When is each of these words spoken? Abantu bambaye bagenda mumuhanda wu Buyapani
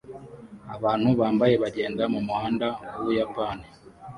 Abantu 0.75 1.09
bambaye 1.19 1.55
bagenda 1.63 2.03
mumuhanda 2.13 2.67
wu 2.93 2.99
Buyapani 3.05 3.65